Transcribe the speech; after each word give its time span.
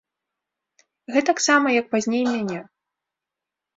Гэтаксама, 1.15 1.67
як 1.79 1.85
пазней 1.93 2.25
мяне. 2.33 2.59